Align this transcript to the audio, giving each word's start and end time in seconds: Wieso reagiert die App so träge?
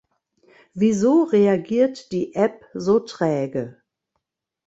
Wieso 0.73 1.25
reagiert 1.25 2.11
die 2.11 2.33
App 2.33 2.65
so 2.73 3.01
träge? 3.01 3.83